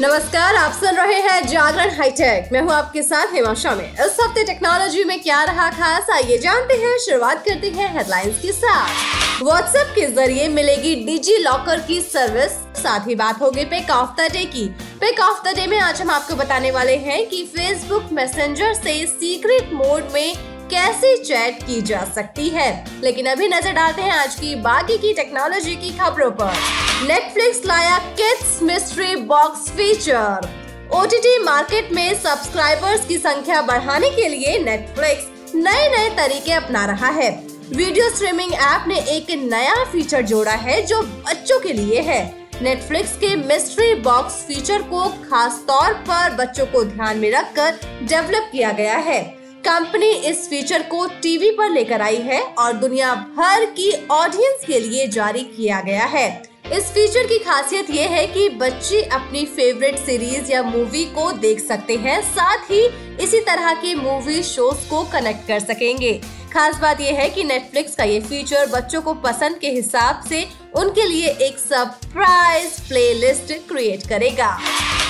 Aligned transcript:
नमस्कार, 0.00 0.54
आप 0.54 0.72
सुन 0.72 0.96
रहे 0.96 1.14
हैं 1.20 1.46
जागरण 1.46 1.90
हाईटेक। 1.90 2.48
मैं 2.52 2.60
हूँ 2.60 2.72
आपके 2.72 3.02
साथ 3.02 3.32
हिमाशा 3.34 3.74
में 3.74 3.84
इस 3.84 4.16
हफ़्ते 4.20 4.44
टेक्नोलॉजी 4.44 5.02
में 5.04 5.22
क्या 5.22 5.42
रहा 5.44 5.68
खास, 5.70 6.10
आइए 6.10 6.36
जानते 6.38 6.74
हैं। 6.74 6.96
शुरुआत 6.98 7.42
करते 7.44 7.70
हैं 7.70 7.88
हेडलाइंस 7.94 8.38
के 8.42 8.52
साथ। 8.52 9.42
व्हाट्सएप 9.42 9.92
के 9.94 10.06
ज़रिए 10.06 10.46
मिलेगी 10.48 10.94
डिजी 11.04 11.36
लॉकर 11.36 11.80
की 11.80 12.00
सर्विस 12.02 12.52
साथ 12.82 13.08
ही 13.08 13.14
बात 13.14 13.40
होगी 13.42 13.64
पिक 13.64 13.90
ऑफ़ 13.90 14.10
द 14.20 14.30
डे 14.32 14.44
की। 14.44 14.66
पिक 15.00 15.20
ऑफ़ 15.20 15.42
द 15.48 15.54
डे 15.56 15.66
में 15.66 15.78
आज 15.80 16.02
हम 16.02 16.10
आपको 16.10 16.36
बताने 16.36 16.70
वाले 16.70 16.96
हैं 16.98 17.24
कि 17.28 17.42
फेसबुक 17.56 18.08
मैसेंजर 18.12 18.74
से 18.74 18.94
सीक्रेट 19.06 19.72
मोड 19.72 20.12
में 20.14 20.34
कैसे 20.70 21.16
चैट 21.16 21.62
की 21.62 21.80
जा 21.82 22.04
सकती 22.14 22.48
है। 22.48 22.70
लेकिन 23.02 23.26
अभी 23.26 23.48
नज़र 23.48 23.72
डालते 23.72 24.02
हैं 24.02 24.12
आज 24.12 24.34
की 24.34 24.54
बाकी 24.62 24.98
की 24.98 25.12
टेक्नोलॉजी 25.14 25.76
की 25.76 25.90
खबरों 25.98 26.30
पर। 26.30 26.54
नेटफ्लिक्स 26.98 27.60
लाया 27.66 27.98
kids 27.98 28.58
mystery 28.62 29.16
box 29.16 29.68
feature 29.70 30.46
OTT 30.94 31.38
market 31.38 31.92
में 31.92 32.14
सब्सक्राइबर्स 32.14 33.06
की 33.06 33.18
संख्या 33.18 33.60
बढ़ाने 33.62 34.08
के 34.10 34.28
लिए 34.28 34.58
नेटफ्लिक्स 34.58 35.54
नए 35.54 35.88
नए 35.88 36.08
तरीके 36.16 36.52
अपना 36.52 36.84
रहा 36.86 37.08
है। 37.10 37.30
वीडियो 37.68 38.08
स्ट्रीमिंग 38.10 38.54
ऐप 38.54 38.88
ने 38.88 38.98
एक 39.16 39.30
नया 39.42 39.84
फीचर 39.84 40.22
जोड़ा 40.22 40.52
है 40.52 40.80
जो 40.86 41.00
बच्चों 41.02 41.60
के 41.60 41.72
लिए 41.72 42.00
है। 42.00 42.20
नेटफ्लिक्स 42.62 43.16
के 43.16 43.34
मिस्ट्री 43.36 43.94
बॉक्स 44.00 44.42
फीचर 44.48 44.82
को 44.82 45.04
खास 45.30 45.62
तौर 45.68 45.92
पर 46.10 46.34
बच्चों 46.34 46.66
को 46.66 46.84
ध्यान 46.84 47.18
में 47.18 47.30
रखकर 47.30 47.78
डेवलप 48.02 48.48
किया 48.52 48.72
गया 48.72 48.96
है। 48.96 49.22
कंपनी 49.64 50.10
इस 50.26 50.48
फीचर 50.50 50.82
को 50.82 51.06
टीवी 51.22 51.50
पर 51.50 51.70
लेकर 51.70 52.02
आई 52.02 52.20
है 52.24 52.42
और 52.42 52.72
दुनिया 52.72 53.14
भर 53.36 53.64
की 53.70 53.92
ऑडियंस 54.10 54.66
के 54.66 54.80
लिए 54.80 55.06
जारी 55.08 55.42
किया 55.56 55.80
गया 55.80 56.04
है। 56.08 56.47
इस 56.72 56.90
फीचर 56.92 57.26
की 57.26 57.38
खासियत 57.38 57.90
ये 57.90 58.02
है 58.04 58.26
कि 58.26 58.48
बच्चे 58.58 59.00
अपनी 59.02 59.44
फेवरेट 59.46 59.98
सीरीज़ 59.98 60.50
या 60.52 60.62
मूवी 60.62 61.04
को 61.04 61.30
देख 61.34 61.60
सकते 61.60 61.94
हैं, 61.96 62.20
साथ 62.24 62.70
ही 62.70 62.80
इसी 63.24 63.40
तरह 63.40 63.72
के 63.74 63.94
मूवी 63.94 64.42
शोज़ 64.42 64.88
को 64.90 65.02
कनेक्ट 65.12 65.46
कर 65.48 65.60
सकेंगे। 65.60 66.12
खास 66.52 66.78
बात 66.78 67.00
यह 67.00 67.20
है 67.20 67.28
कि 67.30 67.44
नेटफ्लिक्स 67.44 67.94
का 67.94 68.04
ये 68.04 68.18
फीचर 68.20 68.66
बच्चों 68.66 69.00
को 69.02 69.14
पसंद 69.22 69.58
के 69.58 69.70
हिसाब 69.70 70.22
से 70.28 70.44
उनके 70.76 71.06
लिए 71.06 71.28
एक 71.46 71.58
सरप्राइज़ 71.58 72.80
प्लेलिस्ट 72.88 73.52
क्रिएट 73.68 74.06
करेगा। 74.08 74.50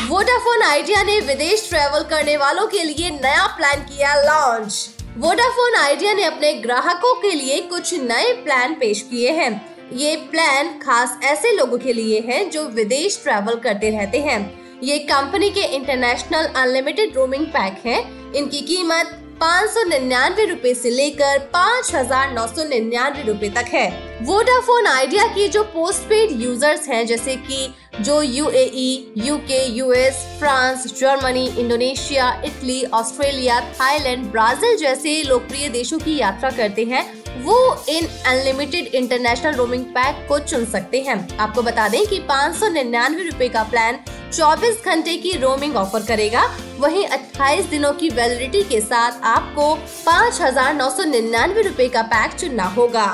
वोडाफोन 0.08 0.62
आइडिया 0.62 1.02
ने 1.02 1.18
विदेश 1.20 1.68
ट्रेवल 1.68 2.04
करने 2.10 2.36
वालों 2.36 2.66
के 2.66 2.84
लिए 2.84 3.10
नया 3.12 3.46
प्लान 3.56 3.82
किया 3.84 4.14
लॉन्च 4.22 4.88
वोडाफोन 5.16 5.74
आइडिया 5.74 6.12
ने 6.14 6.24
अपने 6.24 6.52
ग्राहकों 6.60 7.14
के 7.14 7.34
लिए 7.34 7.60
कुछ 7.64 7.94
नए 7.94 8.32
प्लान 8.44 8.74
पेश 8.74 9.00
किए 9.02 9.32
हैं। 9.32 9.77
ये 9.92 10.16
प्लान 10.30 10.78
खास 10.78 11.18
ऐसे 11.24 11.52
लोगों 11.56 11.78
के 11.78 11.92
लिए 11.92 12.20
है 12.20 12.48
जो 12.50 12.68
विदेश 12.68 13.20
ट्रैवल 13.22 13.54
करते 13.54 13.90
रहते 13.90 14.18
हैं। 14.18 14.40
ये 14.82 14.98
कंपनी 14.98 15.50
के 15.50 15.62
इंटरनेशनल 15.76 16.46
अनलिमिटेड 16.56 17.16
रोमिंग 17.16 17.46
पैक 17.46 17.80
है। 17.86 17.98
इनकी 18.36 18.60
कीमत 18.60 19.18
पाँच 19.40 19.70
सौ 19.70 19.82
निन्यानवे 19.82 20.44
रूपए 20.44 20.70
ऐसी 20.70 20.90
लेकर 20.90 21.38
पाँच 21.38 21.94
हज़ार 21.94 22.32
नौ 22.32 22.46
सौ 22.46 22.64
निन्यानवे 22.64 23.22
रूपए 23.22 23.48
तक 23.48 23.68
है। 23.72 23.88
वोडाफोन 24.22 24.86
आइडिया 24.86 25.26
की 25.26 25.48
जो 25.48 25.62
पोस्ट 25.64 26.02
पेड 26.02 26.40
यूज़र्स 26.42 26.88
हैं 26.88 27.06
जैसे 27.06 27.36
कि 27.36 27.68
जो 28.00 28.20
UAE, 28.22 29.12
UK, 29.16 29.64
US, 29.66 30.14
France 30.38 30.86
Germany 31.00 31.46
Indonesia 31.58 32.30
Italy 32.44 32.84
Australia 32.84 33.60
Thailand 33.60 34.30
Brazil 34.32 34.76
जैसे 34.76 35.22
लोकप्रिय 35.22 35.68
देशों 35.68 35.98
की 35.98 36.16
यात्रा 36.16 36.50
करते 36.50 36.84
हैं 36.84 37.17
वो 37.38 37.84
इन 37.88 38.06
अनलिमिटेड 38.26 38.86
इंटरनेशनल 38.94 39.54
रोमिंग 39.54 39.84
पैक 39.94 40.26
को 40.28 40.38
चुन 40.40 40.64
सकते 40.66 41.00
हैं। 41.00 41.16
आपको 41.38 41.62
बता 41.62 41.88
दें 41.88 42.04
कि 42.06 42.18
पाँच 42.28 42.56
सौ 42.56 42.68
निन्यानवे 42.68 43.22
रूपए 43.22 43.48
का 43.48 43.62
प्लान 43.64 43.98
24 44.32 44.84
घंटे 44.84 45.16
की 45.16 45.32
रोमिंग 45.38 45.76
ऑफ़र 45.76 46.02
करेगा। 46.06 46.42
वहीं 46.78 47.06
28 47.08 47.70
दिनों 47.70 47.92
की 47.92 48.08
वैलिडिटी 48.10 48.62
के 48.64 48.80
साथ 48.80 49.20
आपको 49.26 49.74
पाँच 50.06 50.40
हज़ार 50.40 50.74
नौ 50.74 50.90
सौ 50.90 51.04
निन्यानवे 51.04 51.62
रूपए 51.62 51.88
का 51.88 52.02
पैक 52.04 52.34
चुनना 52.34 52.64
होगा। 52.76 53.06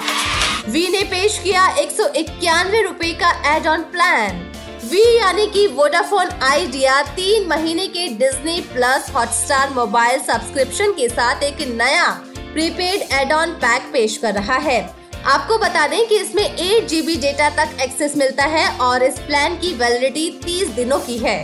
वी 0.68 0.86
ने 0.88 1.02
पेश 1.04 1.38
किया 1.38 1.68
एक 1.76 1.90
सौ 1.90 2.08
इक्यानवे 2.16 2.82
रूपए 2.82 3.12
का 3.22 3.30
एड 3.54 3.66
ऑन 3.66 3.82
प्लान 3.92 4.42
वी 4.84 5.02
यानी 5.16 5.46
कि 5.46 5.66
वोडाफोन 5.66 6.30
आइडिया 6.42 7.00
तीन 7.16 7.48
महीने 7.48 7.86
के 7.88 8.08
Disney 8.16 8.60
plus 8.72 9.10
Hotstar 9.14 9.70
mobile 9.74 10.20
subscription 10.22 10.92
के 10.92 11.08
साथ 11.08 11.42
एक 11.42 11.66
नया 11.70 12.06
प्रीपेड 12.54 13.12
एड 13.12 13.32
ऑन 13.32 13.52
पैक 13.62 13.82
पेश 13.92 14.16
कर 14.16 14.34
रहा 14.34 14.56
है। 14.56 14.80
आपको 15.26 15.56
बता 15.58 15.86
दें 15.86 16.06
कि 16.08 16.18
इसमें 16.18 16.42
एट 16.42 16.86
जीबी 16.88 17.16
डेटा 17.16 17.48
तक 17.56 17.80
एक्सेस 17.82 18.16
मिलता 18.16 18.44
है 18.44 18.66
और 18.78 19.02
इस 19.02 19.18
प्लान 19.18 19.56
की 19.56 19.72
वैलिडिटी 19.74 20.28
30 20.42 20.68
दिनों 20.68 20.98
की 20.98 21.16
है। 21.18 21.38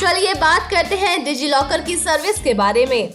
चलिए 0.00 0.34
बात 0.34 0.68
करते 0.70 0.96
हैं 0.96 1.22
डिजी 1.24 1.48
लॉकर 1.48 1.80
की 1.80 1.96
सर्विस 1.96 2.38
के 2.38 2.54
बारे 2.54 2.84
में। 2.86 3.12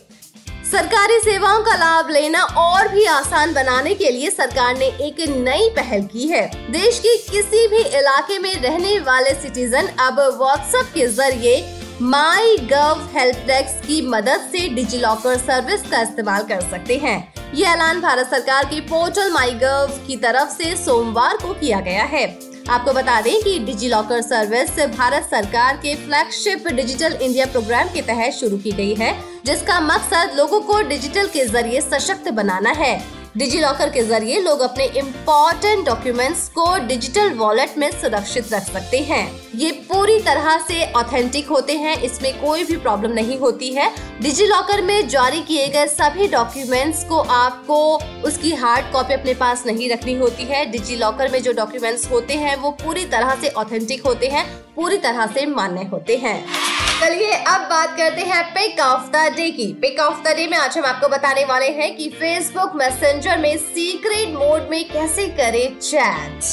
सरकारी 0.72 1.20
सेवाओं 1.20 1.62
का 1.64 1.76
लाभ 1.76 2.10
लेना 2.10 2.42
और 2.60 2.88
भी 2.88 3.06
आसान 3.06 3.54
बनाने 3.54 3.94
के 3.94 4.12
लिए 4.12 4.30
सरकार 4.30 4.78
ने 4.78 4.86
एक 5.02 5.22
नई 5.30 5.70
पहल 5.70 6.04
की 6.04 6.28
है। 6.28 6.46
देश 6.72 7.00
के 7.00 7.18
किसी 7.30 7.68
भी 7.68 7.82
इलाके 8.00 8.40
में 8.40 8.54
रहने 8.56 9.00
वाले 9.02 9.34
सिटीजन 9.42 9.88
अब 10.00 10.20
व्हाट्सएप 10.40 10.92
के 10.94 11.08
ज़रिए 11.14 11.56
माई 12.02 12.56
गव 12.70 13.02
हेल्प 13.14 13.38
डेस्क 13.48 13.86
की 13.88 14.02
मदद 14.02 14.48
से 14.52 14.68
डिजी 14.70 14.98
लॉकर 14.98 15.38
सर्विस 15.38 15.82
का 15.82 16.02
इस्तेमाल 16.02 16.44
कर 16.44 16.62
सकते 16.62 16.98
हैं। 16.98 17.34
ये 17.56 17.66
ऐलान 17.66 18.02
भारत 18.02 18.30
सरकार 18.30 18.66
की 18.66 18.80
पोर्टल 18.82 19.32
माई 19.32 19.52
गव 19.54 20.00
की 20.08 20.18
तरफ़ 20.18 20.50
से 20.50 20.76
सोमवार 20.76 21.38
को 21.38 21.54
किया 21.54 21.80
गया 21.80 22.04
है। 22.04 22.26
आपको 22.70 22.94
बता 22.94 23.20
दें 23.22 23.42
कि 23.42 23.58
डिजी 23.60 23.88
लॉकर 23.88 24.22
सर्विस 24.22 24.80
भारत 24.98 25.28
सरकार 25.32 25.78
के 25.78 25.96
फ्लैगशिप 25.96 26.68
डिजिटल 26.68 27.18
इंडिया 27.22 27.46
प्रोग्राम 27.46 27.88
के 27.88 28.02
तहत 28.02 28.34
शुरू 28.34 28.58
की 28.58 28.72
गई 28.72 28.94
है, 28.96 29.16
जिसका 29.46 29.80
मकसद 29.82 30.38
लोगों 30.38 30.62
को 30.62 30.82
डिजिटल 30.82 31.28
के 31.28 31.46
ज़रिए 31.46 31.82
सशक्त 31.82 32.30
बनाना 32.32 32.70
है। 32.70 33.23
डिजी 33.38 33.60
लॉकर 33.60 33.90
के 33.90 34.02
ज़रिए 34.04 34.40
लोग 34.40 34.60
अपने 34.60 34.86
इम्पोर्टेंट 34.98 35.86
डॉक्यूमेंट्स 35.86 36.48
को 36.50 36.66
डिजिटल 36.88 37.30
वॉलेट 37.34 37.78
में 37.78 37.90
सुरक्षित 37.92 38.52
रख 38.54 38.64
सकते 38.64 38.98
हैं। 39.00 39.26
ये 39.56 39.72
पूरी 39.90 40.20
तरह 40.20 40.58
से 40.68 40.92
ऑथेंटिक 40.92 41.48
होते 41.48 41.78
हैं, 41.78 41.96
इसमें 42.02 42.42
कोई 42.42 42.64
भी 42.64 42.76
प्रॉब्लम 42.78 43.12
नहीं 43.12 43.38
होती 43.40 43.74
है। 43.74 43.90
डिजी 44.22 44.46
लॉकर 44.48 44.82
में 44.82 45.08
जारी 45.08 45.42
किए 45.42 45.68
गए 45.68 45.88
सभी 45.88 46.28
डॉक्यूमेंट्स 46.28 47.04
को 47.04 47.20
आपको 47.20 47.80
उसकी 48.28 48.52
हार्ड 48.54 48.92
कॉपी 48.94 49.14
अपने 49.14 49.34
पास 49.34 49.66
नहीं 49.66 49.90
रखनी 49.90 50.14
होती 50.14 50.44
है। 50.44 50.66
डिजी 50.72 50.96
लॉकर 50.96 51.32
में 51.32 51.42
जो 51.44 51.54
डॉक्यूमेंट्स 51.54 52.10
होते 52.12 52.34
हैं, 52.34 52.56
वो 52.56 52.72
पूरी 52.84 53.06
तरह 53.06 53.36
से 53.42 53.50
ऑथेंटिक 53.50 54.06
होते 54.06 54.28
हैं, 54.28 54.46
पूरी 54.76 54.98
तरह 54.98 55.26
से 55.28 55.46
मान्य 55.46 55.84
होते 55.84 56.18
हैं। 56.18 56.44
चलिए 56.94 57.32
अब 57.32 57.62
बात 57.70 57.96
करते 57.98 58.22
हैं 58.22 58.44
पिक 58.54 58.80
ऑफ़ 58.80 59.10
द 59.12 59.32
डे 59.36 59.50
की। 59.52 59.66
पिक 59.82 60.00
ऑफ़ 60.00 60.22
द 60.24 60.36
डे 60.36 60.48
में 60.48 60.58
आज 60.58 60.78
हम 60.78 60.86
आपको 60.86 61.08
बताने 61.08 61.44
वाले 61.46 61.70
हैं 61.70 61.96
कि 61.96 62.10
फेसबुक 62.10 62.76
मैसेंजर 62.76 63.38
में 63.38 63.58
सीक्रेट 63.58 64.30
मोड 64.30 64.70
में 64.72 64.84
कैसे 64.90 65.28
करें 65.30 65.80
चैट 65.80 66.44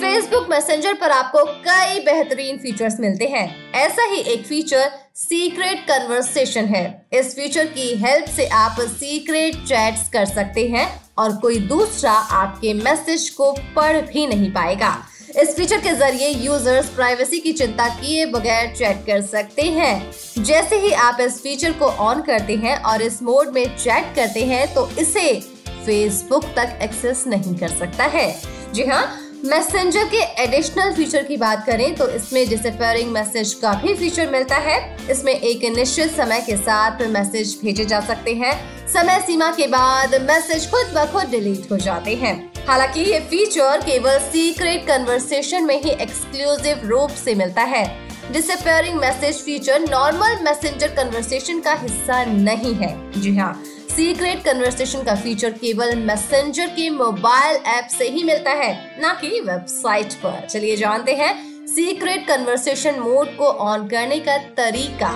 फेसबुक 0.00 0.46
मैसेंजर 0.50 0.94
पर 0.94 1.10
आपको 1.10 1.44
कई 1.66 2.00
बेहतरीन 2.00 2.58
फीचर्स 2.58 2.98
मिलते 3.00 3.24
हैं। 3.24 3.72
ऐसा 3.74 4.04
ही 4.04 4.20
एक 4.32 4.46
फीचर 4.46 4.90
सीक्रेट 5.14 5.84
कन्वर्सेशन 5.88 6.64
है। 6.64 6.84
इस 7.12 7.34
फीचर 7.36 7.66
की 7.66 7.94
हेल्प 7.96 8.28
से 8.28 8.46
आप 8.54 8.80
सीक्रेट 8.80 9.64
चैट्स 9.64 10.08
कर 10.08 10.24
सकते 10.24 10.66
हैं 10.68 10.88
और 11.18 11.36
कोई 11.36 11.58
दूसरा 11.68 12.12
आपके 12.12 12.74
मैसेज 12.74 13.28
को 13.30 13.52
पढ़ 13.76 14.00
भी 14.02 14.26
नहीं 14.26 14.50
पाएगा। 14.50 14.96
इस 15.32 15.54
फीचर 15.56 15.80
के 15.80 15.92
ज़रिए 15.94 16.28
यूज़र्स 16.44 16.88
प्राइवेसी 16.88 17.38
की 17.40 17.52
चिंता 17.52 17.86
किए 17.90 18.24
बगैर 18.26 18.74
चैट 18.76 19.04
कर 19.06 19.20
सकते 19.22 19.62
हैं। 19.62 20.42
जैसे 20.44 20.76
ही 20.78 20.92
आप 20.92 21.20
इस 21.20 21.40
फीचर 21.42 21.72
को 21.72 21.86
ऑन 22.04 22.22
करते 22.22 22.56
हैं 22.56 22.76
और 22.82 23.02
इस 23.02 23.22
मोड 23.22 23.52
में 23.54 23.64
चैट 23.76 24.14
करते 24.16 24.44
हैं 24.44 24.66
तो 24.74 24.88
इसे 25.00 25.32
फेसबुक 25.66 26.44
तक 26.56 26.78
एक्सेस 26.82 27.24
नहीं 27.26 27.54
कर 27.58 27.68
सकता 27.68 28.04
है। 28.06 28.28
जी 28.74 28.84
हाँ 28.84 29.04
मैसेंजर 29.44 30.04
के 30.06 30.22
एडिशनल 30.42 30.92
फीचर 30.94 31.22
की 31.24 31.36
बात 31.36 31.64
करें 31.66 31.94
तो 31.96 32.08
इसमें 32.10 32.48
डिसअपेयरिंग 32.48 33.10
मैसेज 33.12 33.54
का 33.54 33.72
भी 33.82 33.94
फीचर 33.94 34.30
मिलता 34.30 34.56
है। 34.58 34.78
इसमें 35.10 35.32
एक 35.32 35.64
निश्चित 35.76 36.10
समय 36.16 36.40
के 36.40 36.56
साथ 36.56 37.06
मैसेज 37.08 37.58
भेजे 37.62 37.84
जा 37.84 38.00
सकते 38.00 38.34
हैं। 38.34 38.54
समय 38.88 39.20
सीमा 39.26 39.50
के 39.52 39.66
बाद 39.68 40.14
मैसेज 40.22 40.70
खुद 40.70 40.94
ब 40.96 41.10
खुद 41.12 41.30
डिलीट 41.30 41.70
हो 41.72 41.76
जाते 41.78 42.14
हैं। 42.16 42.49
हालाँकि 42.68 43.00
ये 43.02 43.18
फीचर 43.20 43.80
केवल 43.80 44.18
सीक्रेट 44.22 44.86
कन्वर्सेशन 44.86 45.64
में 45.64 45.80
ही 45.82 45.90
एक्सक्लूसिव 45.92 46.86
रूप 46.88 47.10
से 47.16 47.34
मिलता 47.34 47.62
है 47.62 47.84
disappearing 48.32 48.96
message 48.96 49.36
feature 49.36 49.80
normal 49.80 50.38
messenger 50.42 50.94
conversation 50.96 51.60
का 51.60 51.72
हिस्सा 51.72 52.24
नहीं 52.24 52.74
है। 52.74 53.20
जी 53.20 53.36
हाँ 53.36 53.52
सीक्रेट 53.90 54.42
कन्वर्सेशन 54.44 55.02
का 55.02 55.14
फीचर 55.14 55.50
केवल 55.52 55.94
मैसेंजर 55.98 56.66
के 56.66 56.88
मोबाइल 56.90 57.56
ऐप 57.68 57.88
से 57.88 58.08
ही 58.08 58.22
मिलता 58.24 58.50
है, 58.52 58.72
न 59.00 59.16
कि 59.20 59.40
वेबसाइट 59.40 60.12
पर। 60.14 60.46
चलिए 60.46 60.76
जानते 60.76 61.14
हैं 61.14 61.34
सीक्रेट 61.66 62.26
कन्वर्सेशन 62.28 63.00
मोड 63.00 63.36
को 63.36 63.50
ऑन 63.64 63.88
करने 63.88 64.18
का 64.20 64.36
तरीका। 64.56 65.12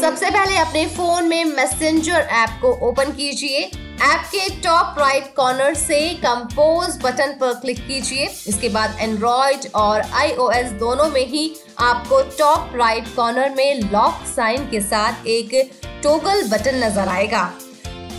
सबसे 0.00 0.30
पहले 0.30 0.56
अपने 0.58 0.86
फ़ोन 0.86 1.28
में 1.28 1.44
मैसेंजर 1.46 2.28
ऐप 2.32 2.58
को 2.62 2.72
ओपन 2.88 3.12
कीजिए। 3.12 3.70
ऐप 3.96 4.24
के 4.30 4.48
टॉप 4.62 4.98
राइट 4.98 5.32
कॉर्नर 5.36 5.74
से 5.74 5.98
कंपोज 6.22 6.98
बटन 7.02 7.32
पर 7.40 7.52
क्लिक 7.60 7.78
कीजिए। 7.86 8.24
इसके 8.48 8.68
बाद 8.68 8.96
एंड्रॉइड 9.00 9.66
और 9.74 10.00
आईओएस 10.00 10.72
दोनों 10.80 11.08
में 11.10 11.26
ही 11.26 11.44
आपको 11.80 12.20
टॉप 12.38 12.72
राइट 12.76 13.08
कॉर्नर 13.16 13.54
में 13.56 13.80
लॉक 13.82 14.26
साइन 14.26 14.68
के 14.70 14.80
साथ 14.80 15.26
एक 15.26 15.54
टोगल 16.02 16.42
बटन 16.48 16.84
नज़र 16.84 17.08
आएगा। 17.08 17.50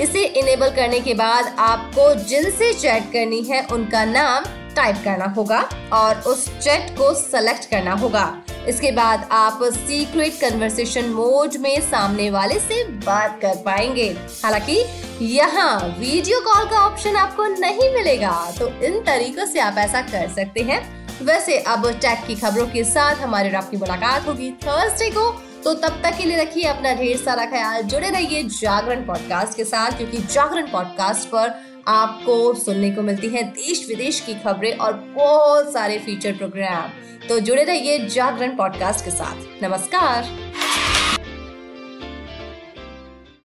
इसे 0.02 0.24
इनेबल 0.24 0.70
करने 0.76 1.00
के 1.00 1.14
बाद 1.14 1.56
आपको 1.60 2.14
जिनसे 2.24 2.74
चैट 2.74 3.12
करनी 3.14 3.42
है 3.44 3.66
उनका 3.72 4.04
नाम 4.06 4.46
टाइप 4.76 5.02
करना 5.04 5.34
होगा 5.38 5.60
और 5.94 6.20
उस 6.28 6.48
चैट 6.60 6.90
को 6.98 7.14
सेलेक्ट 7.16 7.70
करना 7.72 7.94
होगा। 7.96 8.26
इसके 8.68 8.92
बाद 8.92 9.28
आप 9.32 9.60
सीक्रेट 9.64 10.40
कन्वर्सेशन 10.42 11.10
मोड 11.10 11.56
में 11.58 11.80
सामने 11.82 12.30
वाले 12.30 12.60
से 12.60 12.84
बात 12.84 13.40
कर 13.42 13.56
पाएँगे। 13.66 14.10
हालाँकि, 14.44 14.84
यहाँ 15.22 15.80
वीडियो 16.00 16.40
कॉल 16.42 16.66
का 16.66 16.86
ऑप्शन 16.86 17.16
आपको 17.16 17.46
नहीं 17.46 17.94
मिलेगा 17.94 18.32
तो 18.60 18.68
इन 18.86 19.00
तरीकों 19.04 19.46
से 19.46 19.60
आप 19.60 19.78
ऐसा 19.78 20.02
कर 20.02 20.30
सकते 20.30 20.62
हैं। 20.62 20.82
वैसे 21.22 21.58
अब 21.60 21.90
टैग 21.92 22.26
की 22.28 22.36
खबरों 22.36 22.68
के 22.68 22.84
साथ 22.84 23.16
हमारी 23.16 23.50
आपकी 23.50 23.78
मुलाकात 23.78 24.28
होगी 24.28 24.52
थर्सडे 24.64 25.10
को। 25.10 25.30
तो 25.64 25.74
तब 25.74 26.02
तक 26.04 26.18
के 26.18 26.26
लिए 26.26 26.38
रखिए 26.38 26.64
अपना 26.64 26.94
ढेर 26.94 27.18
सारा 27.18 27.46
ख्याल, 27.46 27.82
जुड़े 27.84 28.10
रहिए 28.10 28.44
जागरण 28.44 29.06
पॉडकास्ट 29.06 29.58
के 29.58 29.64
साथ, 29.64 29.92
क्योंकि 29.92 30.18
जागरण 30.34 30.68
पॉडकास्ट 30.68 31.28
पर 31.28 31.50
आपको 31.88 32.54
सुनने 32.54 32.92
को 32.92 33.02
मिलती 33.02 33.28
है 33.28 33.44
देश 33.44 33.86
विदेश 33.88 34.20
की 34.20 34.34
खबरें 34.34 34.78
और 34.78 34.94
बहुत 34.94 35.74
सारे 35.74 36.00
फीचर 36.00 36.34
प्रोग्राम 36.34 36.90
तो 37.28 37.40
जुड़े 37.40 37.64
रहिए 37.64 38.08
जागरण 38.08 38.56
पॉडकास्ट 38.58 39.06
के 39.06 39.12
साथ। 39.12 39.64
नमस्कार। 39.64 40.24